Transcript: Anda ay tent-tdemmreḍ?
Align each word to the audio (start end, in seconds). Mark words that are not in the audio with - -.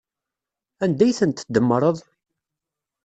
Anda 0.83 1.03
ay 1.05 1.13
tent-tdemmreḍ? 1.19 1.97